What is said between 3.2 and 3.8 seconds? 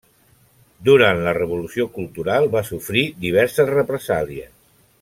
diverses